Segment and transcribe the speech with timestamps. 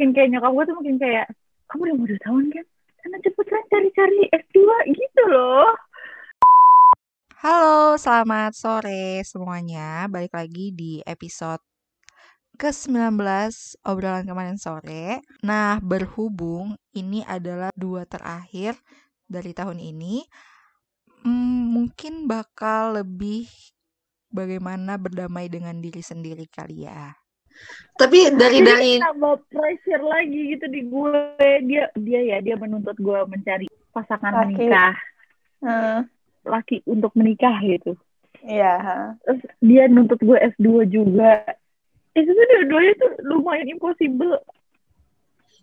[0.00, 1.26] makin kayak nyokap gue tuh makin kayak
[1.68, 2.64] kamu udah mau dua tahun kan
[3.04, 4.58] karena cepetan cari-cari S2
[4.96, 5.68] gitu loh
[7.40, 10.08] Halo, selamat sore semuanya.
[10.08, 11.60] Balik lagi di episode
[12.56, 13.16] ke-19
[13.84, 15.20] obrolan kemarin sore.
[15.44, 18.80] Nah, berhubung ini adalah dua terakhir
[19.24, 20.24] dari tahun ini,
[21.24, 23.48] hmm, mungkin bakal lebih
[24.32, 27.19] bagaimana berdamai dengan diri sendiri kali ya.
[27.94, 31.12] Tapi dari dari tambah pressure lagi gitu di gue
[31.62, 34.56] dia dia ya dia menuntut gue mencari pasangan Laki.
[34.56, 34.94] menikah
[35.60, 36.08] Hmm,
[36.42, 37.92] laki untuk menikah gitu
[38.40, 38.74] iya.
[38.74, 38.96] ha.
[39.20, 41.44] terus dia nuntut gue S2 juga
[42.10, 44.40] itu tuh dua-duanya tuh lumayan impossible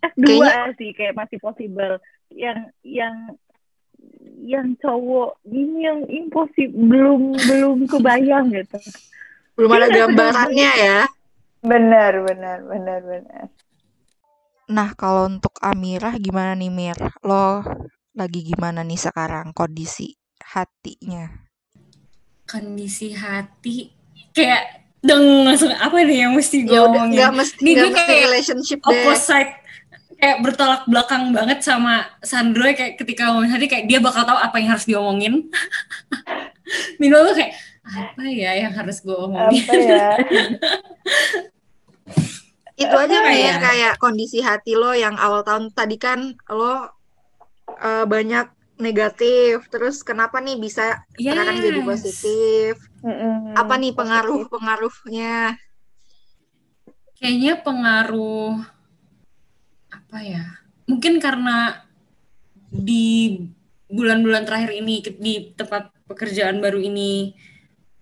[0.00, 1.98] S2 Kayaknya- sih kayak masih possible
[2.30, 3.34] yang yang
[4.38, 8.78] yang cowok ini yang impossible belum belum kebayang gitu
[9.58, 11.00] belum ada gambarannya ya.
[11.60, 13.44] Benar, benar, benar, benar.
[14.68, 16.98] Nah, kalau untuk Amirah gimana nih Mir?
[17.24, 17.64] Lo
[18.12, 20.14] lagi gimana nih sekarang kondisi
[20.44, 21.48] hatinya?
[22.48, 23.92] kondisi hati
[24.32, 27.82] kayak deng langsung apa nih yang mesti gue Ya udah omongin nggak mesti Nih, gue
[27.84, 28.88] mesti kayak relationship deh.
[28.88, 29.52] opposite
[30.16, 34.56] kayak bertolak belakang banget sama Sandro kayak ketika ngomongin hati kayak dia bakal tahu apa
[34.56, 35.44] yang harus diomongin
[37.00, 37.52] Mino tuh kayak
[37.88, 40.12] apa ya yang harus gue omongin Apa ya?
[42.78, 43.54] Itu aja Apa Mir, ya?
[43.58, 46.20] kayak kondisi hati lo yang awal tahun tadi kan
[46.58, 46.86] lo
[47.88, 48.46] eh, banyak
[48.86, 49.66] negatif.
[49.72, 51.88] Terus kenapa nih bisa sekarang jadi Yes.
[51.90, 52.72] positif?
[53.02, 53.58] Mm-mm.
[53.60, 55.58] Apa nih pengaruh-pengaruhnya?
[57.18, 58.62] kayaknya pengaruh
[59.92, 60.44] apa ya
[60.88, 61.84] mungkin karena
[62.68, 63.36] di
[63.88, 67.32] bulan-bulan terakhir ini di tempat pekerjaan baru ini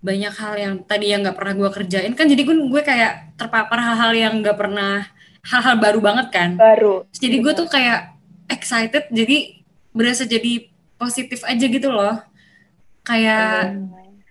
[0.07, 2.13] banyak hal yang tadi yang nggak pernah gue kerjain.
[2.15, 5.03] Kan jadi gue gue kayak terpapar hal-hal yang nggak pernah
[5.43, 6.51] hal-hal baru banget kan.
[6.55, 7.03] Baru.
[7.11, 8.15] Terus jadi gue tuh kayak
[8.47, 9.59] excited jadi
[9.91, 12.23] berasa jadi positif aja gitu loh.
[13.03, 13.75] Kayak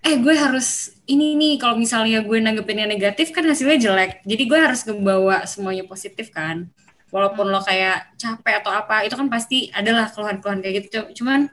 [0.00, 4.24] eh gue harus ini nih kalau misalnya gue nanggepinnya negatif kan hasilnya jelek.
[4.24, 6.72] Jadi gue harus ngebawa semuanya positif kan.
[7.12, 11.22] Walaupun lo kayak capek atau apa itu kan pasti adalah keluhan-keluhan kayak gitu.
[11.22, 11.52] Cuman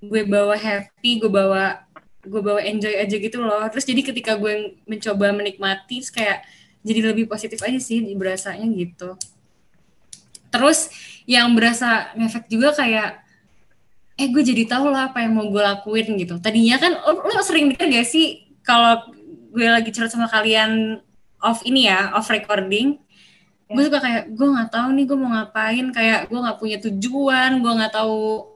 [0.00, 1.84] gue bawa happy gue bawa
[2.20, 3.64] gue bawa enjoy aja gitu loh.
[3.72, 6.44] Terus jadi ketika gue mencoba menikmati kayak
[6.84, 9.16] jadi lebih positif aja sih berasanya gitu.
[10.50, 10.90] Terus
[11.24, 13.22] yang berasa ngefek juga kayak
[14.20, 16.36] eh gue jadi tahu lah apa yang mau gue lakuin gitu.
[16.42, 19.00] Tadinya kan lo, lo sering denger gak sih kalau
[19.50, 21.00] gue lagi curhat sama kalian
[21.40, 23.00] off ini ya off recording?
[23.70, 25.86] Gue suka kayak gue nggak tahu nih gue mau ngapain.
[25.94, 28.49] Kayak gue nggak punya tujuan gue nggak tahu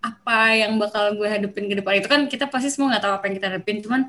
[0.00, 2.00] apa yang bakal gue hadepin ke depan.
[2.00, 3.76] Itu kan kita pasti semua nggak tahu apa yang kita hadepin.
[3.84, 4.00] Cuman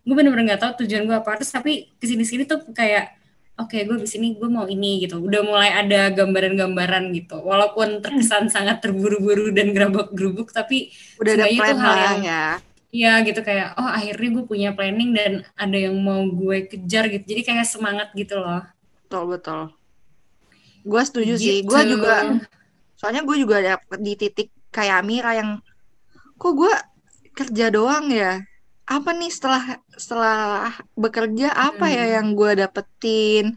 [0.00, 1.36] gue bener-bener nggak tahu tujuan gue apa.
[1.42, 3.18] Terus tapi ke sini-sini tuh kayak
[3.58, 5.18] oke gue di sini gue mau ini gitu.
[5.18, 7.42] Udah mulai ada gambaran-gambaran gitu.
[7.42, 12.44] Walaupun terkesan sangat terburu-buru dan gerabak-gerubuk tapi Udah ada plan hal yang- ya.
[12.90, 13.40] Iya gitu.
[13.42, 17.22] Kayak oh akhirnya gue punya planning dan ada yang mau gue kejar gitu.
[17.26, 18.62] Jadi kayak semangat gitu loh.
[19.06, 19.60] Betul, betul.
[20.80, 21.60] Gue setuju sih.
[21.62, 21.98] Gue Gitu.
[21.98, 22.40] juga,
[22.96, 25.58] soalnya gue juga dapet di titik kayak Amira yang,
[26.38, 26.74] kok gue
[27.34, 28.42] kerja doang ya?
[28.86, 32.14] Apa nih setelah setelah bekerja apa ya Hmm.
[32.18, 33.54] yang gue dapetin?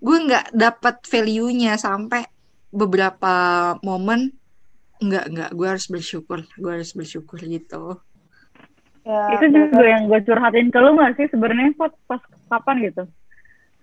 [0.00, 2.24] Gue nggak dapet value-nya sampai
[2.72, 3.34] beberapa
[3.80, 4.34] momen
[4.98, 7.98] nggak nggak gue harus bersyukur gue harus bersyukur gitu
[9.04, 11.92] Ya, itu juga yang gue curhatin ke lu gak sih sebenarnya Pot?
[12.08, 12.18] pas
[12.48, 13.04] kapan gitu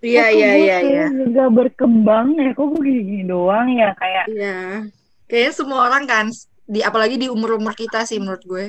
[0.02, 4.90] iya iya iya iya nggak berkembang ya kok gue gini, doang ya kayak Iya,
[5.30, 6.26] kayaknya semua orang kan
[6.68, 8.64] di apalagi di umur-umur kita sih menurut gue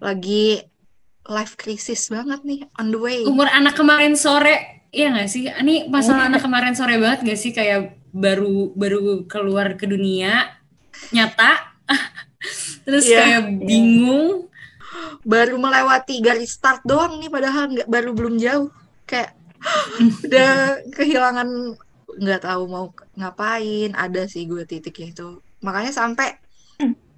[0.00, 0.58] lagi
[1.28, 3.22] life crisis banget nih on the way.
[3.24, 7.52] umur anak kemarin sore iya gak sih ini masalah anak kemarin sore banget gak sih
[7.54, 10.50] kayak baru baru keluar ke dunia
[11.14, 11.70] nyata
[12.88, 13.20] terus Iya.
[13.22, 14.50] kayak bingung
[15.22, 18.68] Baru melewati garis start doang nih padahal nggak baru belum jauh.
[19.06, 19.36] Kayak
[20.26, 20.52] udah
[20.96, 21.48] kehilangan
[22.20, 23.92] nggak tahu mau ngapain.
[23.94, 25.28] Ada sih gue titiknya itu.
[25.62, 26.40] Makanya sampai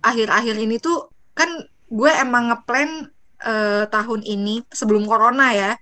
[0.03, 1.49] akhir-akhir ini tuh kan
[1.89, 3.09] gue emang ngeplan
[3.43, 5.73] eh, tahun ini sebelum corona ya.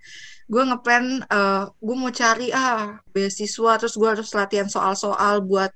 [0.50, 5.72] Gue ngeplan eh, gue mau cari ah beasiswa terus gue harus latihan soal-soal buat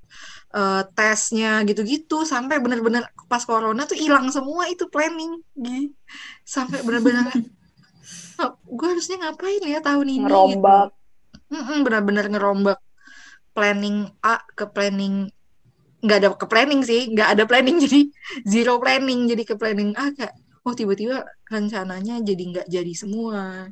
[0.54, 5.90] eh, tesnya gitu-gitu sampai bener-bener pas corona tuh hilang semua itu planning Gi.
[6.46, 7.26] sampai bener-bener
[8.78, 10.90] gue harusnya ngapain ya tahun ini Ngerombak.
[11.48, 11.82] gitu.
[11.86, 12.78] Bener-bener ngerombak
[13.54, 15.30] planning A ke planning
[16.04, 18.00] nggak ada ke planning sih nggak ada planning jadi
[18.44, 23.68] zero planning jadi ke planning A kayak oh tiba-tiba rencananya jadi nggak jadi semua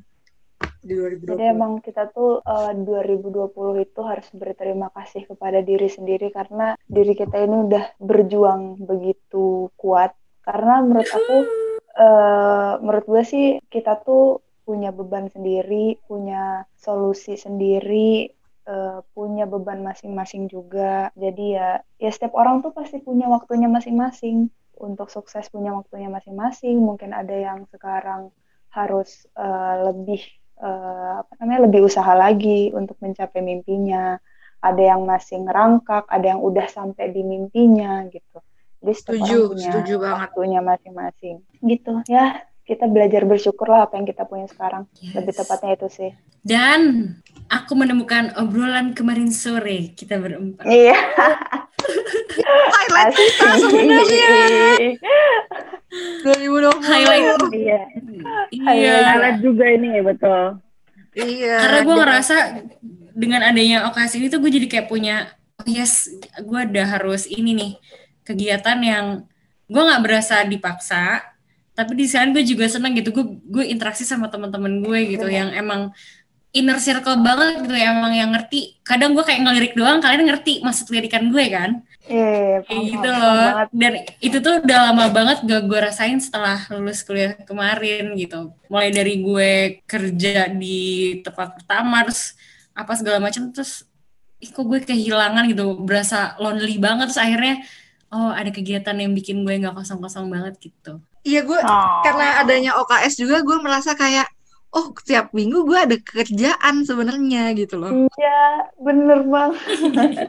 [0.82, 1.31] di 2020.
[1.31, 7.14] Jadi emang kita tuh eh, 2020 itu harus berterima kasih kepada diri sendiri karena diri
[7.14, 10.14] kita ini udah berjuang begitu kuat.
[10.43, 11.37] Karena menurut aku,
[12.02, 18.31] eh, menurut gue sih kita tuh punya beban sendiri, punya solusi sendiri,
[18.67, 21.11] eh, punya beban masing-masing juga.
[21.19, 24.50] Jadi ya, ya setiap orang tuh pasti punya waktunya masing-masing.
[24.73, 26.81] Untuk sukses punya waktunya masing-masing.
[26.81, 28.35] Mungkin ada yang sekarang
[28.73, 30.23] harus eh, lebih
[30.59, 34.19] eh, apa namanya lebih usaha lagi untuk mencapai mimpinya.
[34.62, 38.38] Ada yang masih ngerangkak, ada yang udah sampai di mimpinya gitu.
[38.82, 40.19] Jadi setiap Setuju, orang punya setuju banget.
[40.23, 41.37] waktunya masing-masing.
[41.62, 42.25] Gitu ya,
[42.62, 44.87] kita belajar bersyukur lah apa yang kita punya sekarang.
[45.03, 45.19] Yes.
[45.19, 46.11] Lebih tepatnya itu sih.
[46.43, 46.81] Dan
[47.52, 50.64] aku menemukan obrolan kemarin sore kita berempat.
[50.64, 50.96] Iya.
[52.72, 54.31] Highlight kita sebenarnya
[56.25, 56.81] 2020.
[56.88, 57.26] Highlight.
[57.52, 57.81] Iya.
[58.49, 58.96] Iya.
[59.20, 60.43] Alat juga ini ya betul.
[61.12, 61.56] Iya.
[61.60, 62.37] Karena gue ngerasa
[63.12, 65.28] dengan adanya okasi ini tuh gue jadi kayak punya
[65.60, 66.08] oh yes
[66.40, 67.72] gue udah harus ini nih
[68.25, 69.06] kegiatan yang
[69.69, 71.20] gue nggak berasa dipaksa
[71.76, 75.52] tapi di sana gue juga seneng gitu gue gue interaksi sama teman-teman gue gitu yang
[75.52, 75.93] emang
[76.52, 78.76] inner circle banget gitu emang yang ngerti.
[78.84, 81.81] Kadang gue kayak ngelirik doang kalian ngerti maksud lirikan gue kan?
[82.02, 83.32] Iya, kayak paham, gitu paham loh.
[83.32, 83.69] banget.
[83.72, 88.52] dan itu tuh udah lama banget gak gue rasain setelah lulus kuliah kemarin gitu.
[88.69, 89.52] Mulai dari gue
[89.88, 90.81] kerja di
[91.25, 92.37] tempat pertama terus
[92.72, 93.88] apa segala macam terus
[94.43, 95.78] ih kok gue kehilangan gitu.
[95.81, 97.64] Berasa lonely banget terus akhirnya
[98.12, 101.00] oh ada kegiatan yang bikin gue nggak kosong-kosong banget gitu.
[101.25, 102.02] Iya gue Oh.
[102.02, 104.26] karena adanya OKS juga gue merasa kayak
[104.72, 108.08] oh setiap minggu gue ada kerjaan sebenarnya gitu loh.
[108.16, 110.28] Iya, bener banget.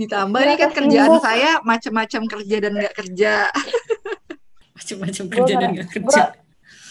[0.00, 3.34] Ditambah ini kan Merasa kerjaan saya macam-macam kerja dan nggak kerja.
[4.78, 6.22] macam-macam Gua kerja dan nggak kerja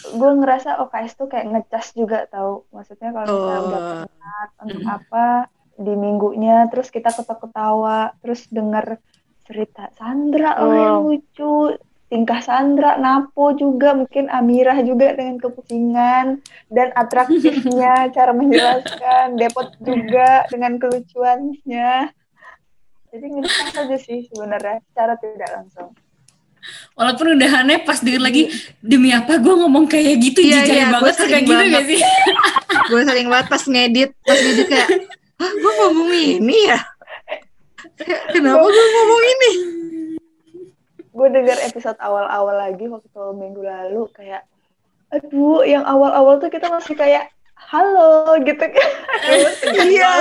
[0.08, 2.64] Gue ngerasa OKS tuh kayak ngecas juga tahu.
[2.72, 4.00] Maksudnya kalau misalnya udah Oh.
[4.08, 5.26] penat untuk apa
[5.76, 8.96] di minggunya, terus kita ketawa-ketawa, terus denger
[9.44, 11.12] cerita Sandra yang Oh.
[11.12, 11.76] lucu,
[12.08, 20.48] tingkah Sandra, Napo juga, mungkin Amirah juga dengan kepusingan dan atraktifnya cara menjelaskan, Depot juga
[20.48, 22.12] dengan kelucuannya.
[23.08, 25.92] Jadi ngecas aja sih sebenarnya secara tidak langsung.
[26.92, 28.42] walaupun udah aneh pas denger lagi
[28.82, 31.72] demi apa gue ngomong kayak gitu Iya, jijai iya, gue banget sering gitu banget.
[31.72, 32.00] gak sih
[32.90, 34.88] gue sering banget pas ngedit, pas ngedit kayak,
[35.38, 36.78] Hah, gue ngomong ini ya?
[37.96, 39.50] Kayak, Kenapa gue ngomong ini?
[41.18, 44.46] Gue dengar episode awal-awal lagi waktu minggu lalu kayak
[45.08, 47.26] aduh yang awal-awal tuh kita masih kayak
[47.58, 48.90] halo gitu kan.
[49.88, 50.14] Iya.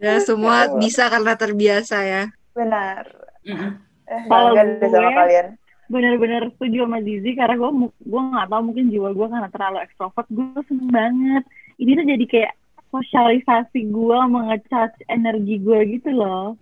[0.00, 2.22] Ya semua bisa karena terbiasa ya.
[2.50, 3.04] benar.
[3.44, 5.46] Eh Kalau deh sama gue- kalian.
[5.86, 10.26] bener-bener setuju sama Zizi karena gue gue nggak tahu mungkin jiwa gue karena terlalu ekstrovert
[10.30, 11.44] gue seneng banget.
[11.76, 12.52] Ini tuh jadi kayak
[12.90, 16.54] sosialisasi gue mengecas energi gue gitu loh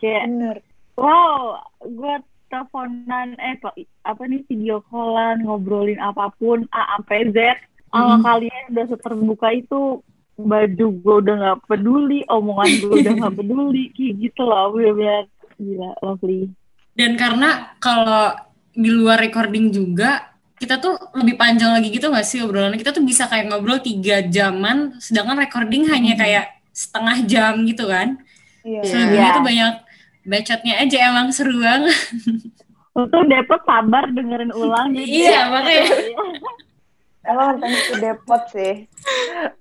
[0.00, 0.56] kayak bener
[0.96, 2.14] wow gue
[2.50, 3.54] teleponan eh
[4.02, 7.38] apa nih video callan ngobrolin apa pun A sampai Z
[7.90, 8.22] sama Mhm.
[8.22, 10.00] kalian udah seterbuka itu
[10.36, 15.24] baju gue udah nggak peduli omongan gue udah nggak peduli kayak gitu loh bener-bener
[15.56, 16.48] gila lovely
[16.90, 17.48] Dan karena
[17.78, 18.34] kalau
[18.72, 22.76] di luar recording juga kita tuh lebih panjang lagi gitu gak sih obrolannya?
[22.76, 28.20] Kita tuh bisa kayak ngobrol tiga jaman, sedangkan recording hanya kayak setengah jam gitu kan.
[28.62, 29.36] iya Selebihnya Iya.
[29.36, 29.72] tuh banyak
[30.22, 31.94] bacotnya aja emang seru banget.
[32.90, 35.86] Untung Depot sabar dengerin ulang jadi Iya, makanya.
[37.22, 38.74] emang thanks to Depot sih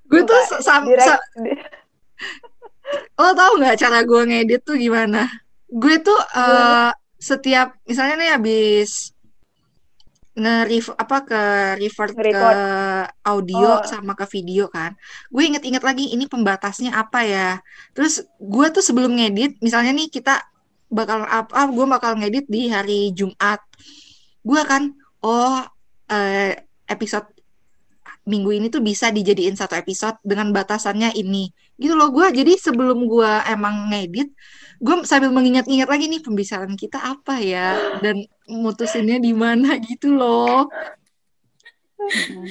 [0.05, 1.21] Gue tuh sam, direct sa-
[3.15, 5.29] lo tau nggak cara gue ngedit tuh gimana?
[5.69, 9.13] Gue tuh eh, setiap misalnya nih habis
[10.39, 11.41] nge apa ke
[11.77, 12.49] revert ke
[13.27, 13.83] audio Oh.
[13.85, 14.95] sama ke video kan.
[15.29, 17.49] Gue inget-inget lagi ini pembatasnya apa ya.
[17.93, 20.41] Terus gue tuh sebelum ngedit, misalnya nih kita
[20.89, 23.61] bakal apa, gue bakal ngedit di hari Jumat.
[24.41, 25.61] Gue kan, oh
[26.09, 26.57] eh,
[26.89, 27.29] episode
[28.27, 31.51] minggu ini tuh bisa dijadiin satu episode dengan batasannya ini.
[31.79, 34.31] Gitu loh gue jadi sebelum gue emang ngedit
[34.79, 40.71] gue sambil mengingat-ingat lagi nih pembicaraan kita apa ya dan mutusinnya di mana gitu loh.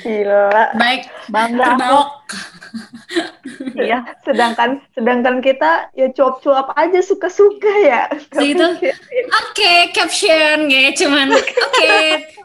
[0.04, 0.76] Gila.
[0.76, 2.10] Baik, bangga terbaok.
[3.80, 8.04] iya sedangkan sedangkan kita ya cuap-cuap aja suka-suka ya.
[8.37, 8.66] Gitu.
[9.48, 11.96] Oke, caption kayak cuman oke,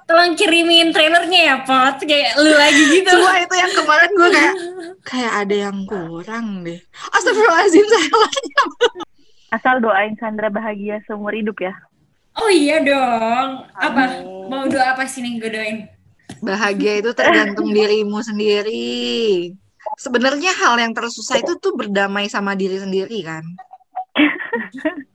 [0.06, 2.04] tolong kirimin trailernya ya, Pot.
[2.04, 3.10] Kayak lu lagi gitu.
[3.10, 4.54] semua itu yang kemarin gue kayak
[5.04, 6.80] kayak ada yang kurang deh
[7.12, 8.46] Astagfirullahaladzim saya lagi
[9.54, 11.76] asal doain Sandra bahagia seumur hidup ya
[12.34, 13.70] Oh iya dong.
[13.78, 14.04] Apa?
[14.10, 14.50] Amin.
[14.50, 15.78] Mau doa apa sih nih gue doain?
[16.42, 19.54] Bahagia itu tergantung dirimu sendiri.
[20.02, 23.46] Sebenarnya hal yang tersusah itu tuh berdamai sama diri sendiri kan.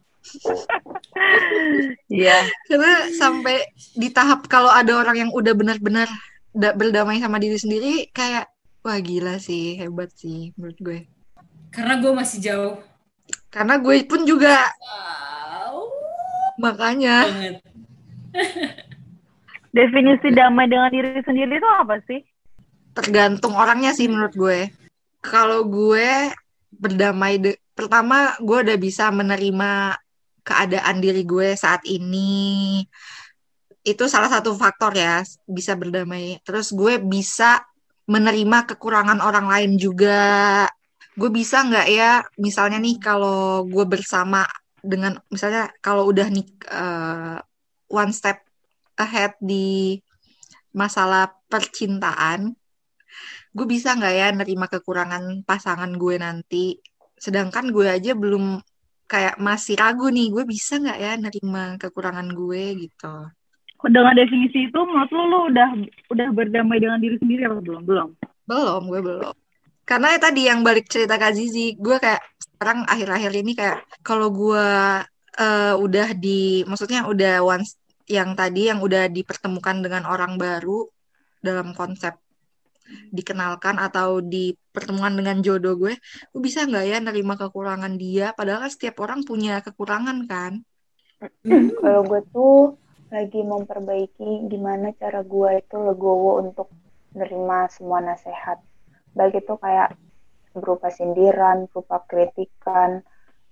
[2.08, 2.38] Iya.
[2.66, 3.56] Karena sampai
[3.94, 6.08] di tahap kalau ada orang yang udah benar-benar
[6.50, 8.48] da- berdamai sama diri sendiri kayak
[8.80, 10.98] wah gila sih, hebat sih menurut gue.
[11.68, 12.74] Karena gue masih jauh.
[13.48, 15.88] Karena gue pun juga Wow.
[16.56, 17.28] makanya.
[19.68, 22.20] Definisi damai dengan diri sendiri itu apa sih?
[22.88, 24.74] tergantung orangnya sih menurut gue.
[25.22, 26.34] Kalau gue
[26.74, 29.94] berdamai de- pertama gue udah bisa menerima
[30.48, 32.80] keadaan diri gue saat ini.
[33.84, 36.40] Itu salah satu faktor ya, bisa berdamai.
[36.40, 37.60] Terus gue bisa
[38.08, 40.64] menerima kekurangan orang lain juga.
[41.12, 44.48] Gue bisa nggak ya, misalnya nih kalau gue bersama
[44.80, 47.36] dengan misalnya kalau udah nih eh,
[47.90, 48.40] one step
[48.96, 49.98] ahead di
[50.72, 52.54] masalah percintaan,
[53.52, 56.78] gue bisa nggak ya nerima kekurangan pasangan gue nanti.
[57.18, 58.62] Sedangkan gue aja belum
[59.08, 63.14] kayak masih ragu nih, gue bisa nggak ya nerima kekurangan gue gitu.
[63.88, 65.68] Dengan definisi itu menurut lu, lu udah
[66.12, 67.82] udah berdamai dengan diri sendiri apa belum?
[67.88, 68.08] Belum.
[68.44, 69.34] Belum, gue belum.
[69.88, 74.28] Karena ya tadi yang balik cerita Kak Zizi, gue kayak sekarang akhir-akhir ini kayak kalau
[74.28, 74.68] gue
[75.40, 80.84] eh, udah di, maksudnya udah once yang tadi yang udah dipertemukan dengan orang baru
[81.40, 82.16] dalam konsep
[83.12, 85.94] dikenalkan atau dipertemukan dengan jodoh gue,
[86.32, 88.32] gue bisa nggak ya nerima kekurangan dia?
[88.32, 90.52] Padahal kan setiap orang punya kekurangan kan.
[91.82, 92.78] Kalau gue tuh
[93.08, 96.68] lagi memperbaiki gimana cara gue itu legowo untuk
[97.16, 98.60] menerima semua nasihat.
[99.16, 99.96] Baik itu kayak
[100.52, 103.00] berupa sindiran, berupa kritikan,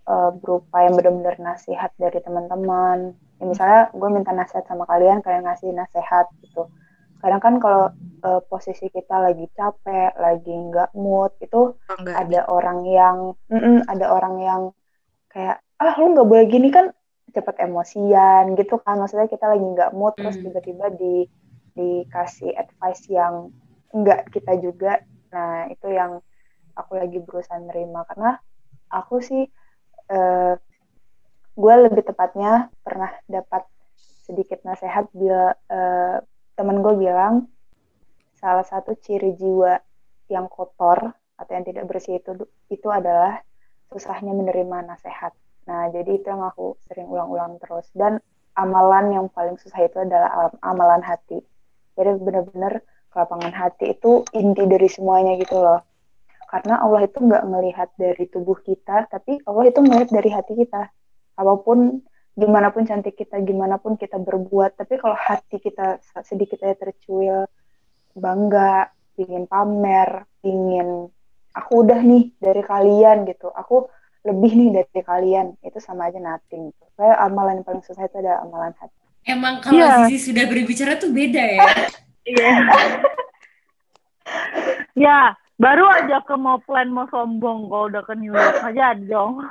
[0.07, 3.17] eh, berupa yang benar-benar nasihat dari teman-teman.
[3.41, 6.69] Ya, misalnya gue minta nasihat sama kalian, kalian ngasih nasihat gitu.
[7.21, 7.83] Kadang kan kalau
[8.27, 13.19] eh, posisi kita lagi capek, lagi nggak mood, itu Kalau nggak ada orang yang
[13.53, 14.63] mm-mm, ada orang yang
[15.33, 16.87] kayak ah lu nggak boleh gini kan
[17.37, 18.95] cepet emosian gitu kan.
[19.01, 20.45] Maksudnya kita lagi nggak mood terus Hmm.
[20.45, 21.27] tiba-tiba di
[21.79, 23.35] dikasih advice yang
[23.97, 24.89] enggak kita juga.
[25.35, 26.13] Nah itu yang
[26.79, 28.01] aku lagi berusaha nerima.
[28.11, 28.31] Karena
[28.97, 29.43] aku sih
[30.13, 30.55] eh,
[31.57, 33.63] gue lebih tepatnya pernah dapat
[34.27, 36.17] sedikit nasihat bila eh,
[36.57, 37.47] temen gue bilang
[38.37, 39.77] salah satu ciri jiwa
[40.33, 42.33] yang kotor atau yang tidak bersih itu
[42.73, 43.41] itu adalah
[43.93, 45.33] susahnya menerima nasihat.
[45.67, 47.87] Nah, jadi itu yang aku sering ulang-ulang terus.
[47.93, 48.19] Dan
[48.57, 51.43] amalan yang paling susah itu adalah am- amalan hati.
[51.95, 52.83] Jadi benar-benar
[53.13, 55.81] kelapangan hati itu inti dari semuanya gitu loh.
[56.47, 60.89] Karena Allah itu nggak melihat dari tubuh kita, tapi Allah itu melihat dari hati kita.
[61.37, 62.01] Apa pun,
[62.37, 67.49] gimana pun cantik kita, gimana pun kita berbuat, tapi kalau hati kita sedikit aja tercuil,
[68.13, 71.09] bangga, ingin pamer, ingin
[71.57, 73.89] aku udah nih dari kalian gitu, aku
[74.29, 76.69] lebih nih dari kalian, itu sama aja nothing.
[76.69, 76.85] Gitu.
[77.01, 78.97] Kayak amalan yang paling susah itu ada amalan hati.
[79.27, 80.07] Emang kalau Iya.
[80.07, 81.63] Zizi sudah berbicara tuh beda ya.
[82.27, 82.59] Iya.
[85.07, 85.19] ya,
[85.63, 89.41] baru aja ke mau plan mau sombong kalau udah ke New York aja dong.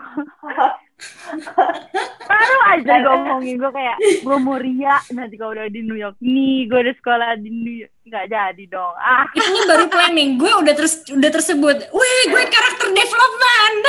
[2.26, 6.72] baru aja ngomongin gue kayak gue mau ria nanti kalau udah di New York nih
[6.72, 10.30] gue udah sekolah di New York nggak jadi dong ah Ini baru planning.
[10.40, 11.90] Gue udah terus udah tersebut.
[11.92, 13.82] Wih, gue karakter development.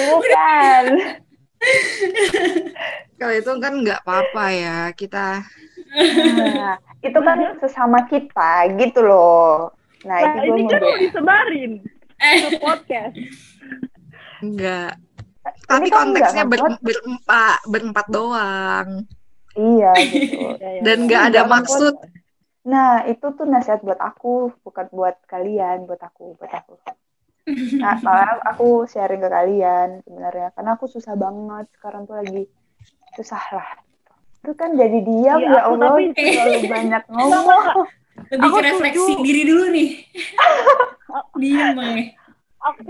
[0.10, 0.84] Bukan.
[3.20, 5.44] Kalau itu kan nggak apa-apa ya kita.
[5.94, 9.70] Nah, itu kan sesama kita gitu loh.
[10.08, 11.72] Nah, nah itu gue ini mau kan mau disebarin
[12.58, 13.14] podcast
[14.40, 14.96] Enggak.
[15.64, 18.88] Tapi kan konteksnya ber- berempat, berempat doang.
[19.52, 20.56] Iya gitu.
[20.56, 21.04] Ya, ya, Dan ya.
[21.04, 21.94] nggak ada Enggak, maksud.
[22.60, 26.76] Nah, itu tuh nasihat buat aku, bukan buat kalian, buat aku, buat aku.
[27.76, 32.46] Nah, malah aku sharing ke kalian sebenarnya, karena aku susah banget sekarang tuh lagi
[33.16, 33.68] susah lah.
[34.40, 37.88] Itu kan jadi diam Iya, ya aku Allah, tapi- terlalu banyak ngomong.
[38.28, 39.24] Lebih Aku ke refleksi setuju.
[39.24, 39.88] diri dulu nih.
[41.40, 42.06] Diem banget.
[42.60, 42.80] aku,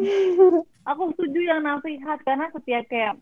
[0.83, 3.15] aku setuju yang nasihat karena setiap kayak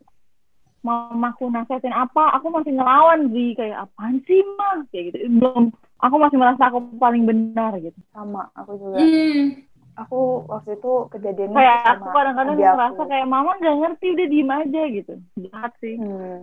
[0.78, 6.16] mamaku nasihatin apa aku masih ngelawan sih kayak apaan sih mah kayak gitu belum aku
[6.16, 8.96] masih merasa aku paling benar gitu Sama, aku juga.
[8.96, 9.66] Hmm.
[9.98, 14.50] Aku waktu itu kejadiannya kayak sama aku kadang-kadang ngerasa kayak mama nggak ngerti udah diem
[14.50, 16.40] aja gitu jahat sih Hmm.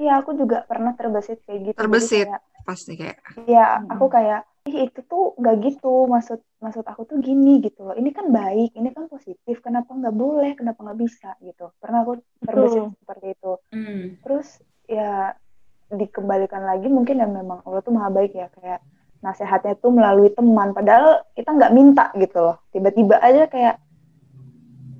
[0.00, 1.76] Iya, aku juga pernah terbesit kayak gitu.
[1.76, 2.24] Terbesit.
[2.24, 3.20] kayak, Pasti kayak.
[3.44, 3.92] Iya, Hmm.
[3.92, 7.98] aku kayak ih itu tuh nggak gitu maksud maksud aku tuh gini gitu loh.
[7.98, 9.58] Ini kan baik, ini kan positif.
[9.58, 10.54] Kenapa nggak boleh?
[10.54, 11.74] Kenapa nggak bisa gitu?
[11.82, 13.52] Pernah aku terbesit seperti itu.
[13.74, 14.04] Hmm.
[14.22, 14.48] Terus
[14.86, 15.34] ya
[15.90, 18.78] dikembalikan lagi mungkin ya memang Allah tuh maha baik ya kayak
[19.20, 23.76] nasehatnya tuh melalui teman padahal kita nggak minta gitu loh tiba-tiba aja kayak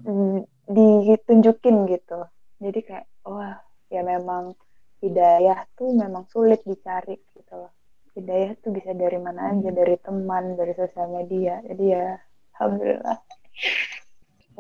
[0.05, 2.21] mm, ditunjukin gitu
[2.61, 4.53] jadi kayak wah ya memang
[5.01, 7.73] hidayah tuh memang sulit dicari gitu loh
[8.17, 11.61] hidayah tuh bisa dari mana aja dari teman dari sosial media.
[11.65, 12.19] Jadi ya
[12.59, 13.19] alhamdulillah.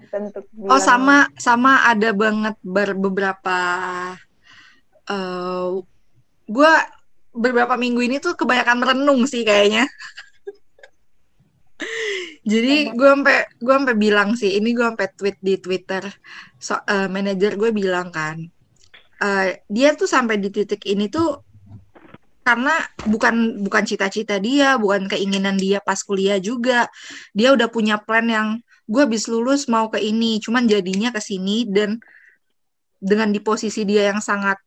[0.00, 3.59] Bentuk oh sama sama ada banget ber, beberapa
[5.12, 5.69] uh,
[6.49, 6.73] gue
[7.37, 9.85] beberapa minggu ini tuh kebanyakan merenung sih kayaknya.
[12.50, 16.09] Jadi gue sampai gue sampai bilang sih ini gue sampai tweet di twitter.
[16.57, 18.49] So, uh, manajer gue bilang kan
[19.21, 21.45] uh, dia tuh sampai di titik ini tuh
[22.50, 22.75] karena
[23.07, 26.90] bukan bukan cita-cita dia bukan keinginan dia pas kuliah juga
[27.30, 28.59] dia udah punya plan yang
[28.90, 32.02] gue habis lulus mau ke ini cuman jadinya ke sini dan
[32.99, 34.59] dengan di posisi dia yang sangat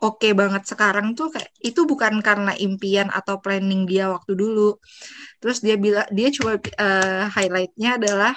[0.00, 4.76] oke okay banget sekarang tuh kayak itu bukan karena impian atau planning dia waktu dulu.
[5.40, 8.32] Terus dia bilang dia coba uh, highlightnya adalah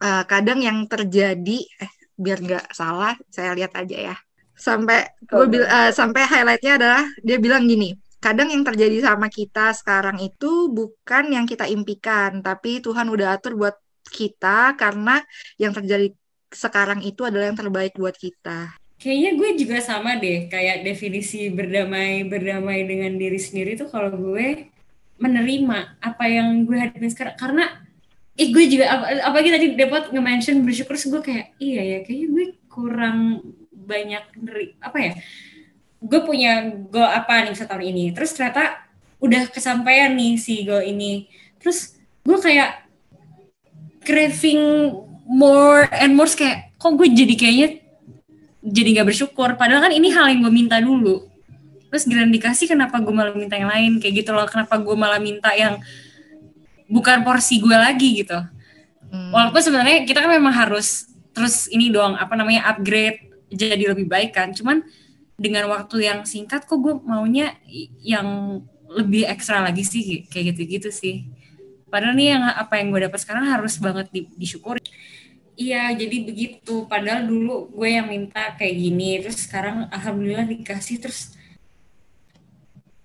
[0.00, 4.16] uh, kadang yang terjadi eh biar nggak salah saya lihat aja ya.
[4.58, 7.94] Sampai gue bil uh, sampai highlightnya adalah dia bilang gini.
[8.18, 13.54] Kadang yang terjadi sama kita sekarang itu bukan yang kita impikan, tapi Tuhan udah atur
[13.54, 13.78] buat
[14.10, 15.22] kita karena
[15.54, 16.10] yang terjadi
[16.50, 18.74] sekarang itu adalah yang terbaik buat kita.
[18.98, 24.66] Kayaknya gue juga sama deh, kayak definisi berdamai berdamai dengan diri sendiri tuh kalau gue
[25.18, 27.64] menerima apa yang gue hadapin sekarang karena
[28.38, 32.46] eh gue juga apa apalagi tadi dapat nge-mention bersyukur gue kayak iya ya kayaknya gue
[32.70, 33.18] kurang
[33.88, 34.22] banyak
[34.84, 35.12] apa ya
[35.98, 38.04] gue punya goal apa nih satu tahun ini.
[38.14, 38.86] Terus ternyata
[39.18, 41.26] udah kesampaian nih si goal ini.
[41.58, 42.86] Terus gue kayak
[44.06, 44.94] craving
[45.26, 47.68] more and more kayak kok gue jadi kayaknya
[48.62, 49.58] jadi nggak bersyukur.
[49.58, 51.26] Padahal kan ini hal yang gue minta dulu.
[51.90, 53.98] Terus giliran dikasih kenapa gue malah minta yang lain?
[53.98, 55.82] Kayak gitu loh kenapa gue malah minta yang
[56.86, 58.38] bukan porsi gue lagi gitu.
[59.08, 59.32] Hmm.
[59.32, 64.36] walaupun sebenarnya kita kan memang harus terus ini doang apa namanya upgrade jadi lebih baik
[64.36, 64.52] kan.
[64.52, 64.84] Cuman
[65.38, 67.54] dengan waktu yang singkat kok gue maunya
[68.02, 71.28] yang lebih ekstra lagi sih kayak gitu-gitu sih.
[71.88, 74.82] Padahal nih yang apa yang gue dapat sekarang harus banget di, disyukuri.
[75.58, 76.86] Iya, jadi begitu.
[76.86, 81.34] Padahal dulu gue yang minta kayak gini, terus sekarang alhamdulillah dikasih terus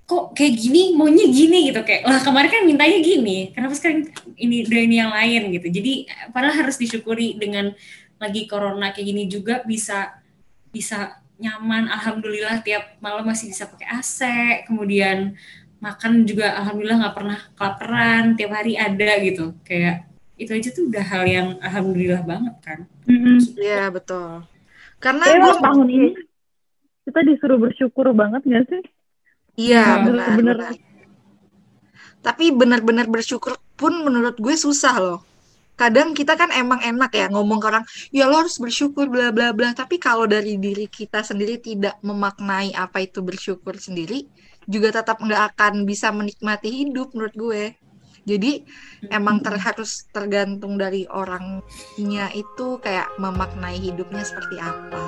[0.03, 4.67] kok kayak gini maunya gini gitu kayak lah kemarin kan mintanya gini kenapa sekarang ini
[4.67, 5.41] udah ini yang lain?
[5.55, 5.67] gitu.
[5.71, 5.93] Jadi
[6.35, 7.71] padahal harus disyukuri dengan
[8.19, 10.22] lagi corona kayak gini juga bisa
[10.73, 14.19] bisa nyaman alhamdulillah tiap malam masih bisa pakai AC
[14.65, 15.37] kemudian
[15.77, 19.53] makan juga alhamdulillah nggak pernah kelaparan tiap hari ada gitu.
[19.61, 20.09] Kayak
[20.39, 22.79] itu aja tuh udah hal yang alhamdulillah banget kan.
[23.05, 23.91] Iya mm-hmm.
[23.93, 24.43] betul.
[24.97, 26.09] Karena ya, gue tahun ini
[27.03, 28.83] kita disuruh bersyukur banget gak sih?
[29.53, 30.57] Iya benar bener
[32.23, 35.19] tapi benar-benar bersyukur pun menurut gue susah loh
[35.73, 39.51] kadang kita kan emang enak ya ngomong ke orang ya lo harus bersyukur bla bla
[39.51, 39.73] bla.
[39.73, 44.25] Tapi kalau dari diri kita sendiri tidak memaknai apa itu bersyukur sendiri
[44.69, 47.63] juga tetap nggak akan bisa menikmati hidup menurut gue.
[48.23, 48.63] Jadi
[49.11, 55.03] emang ter harus tergantung dari orangnya itu kayak memaknai hidupnya seperti apa.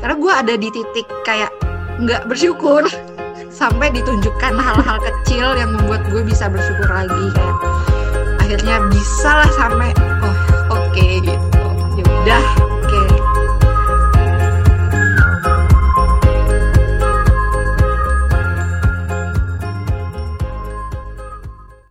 [0.00, 1.52] Karena gue ada di titik kayak
[2.00, 2.86] nggak bersyukur
[3.60, 7.91] sampai ditunjukkan hal-hal kecil yang membuat gue bisa bersyukur lagi kayak
[8.52, 10.36] akhirnya bisa lah sampai oh
[10.76, 11.64] oke okay, gitu.
[11.96, 12.44] Ya udah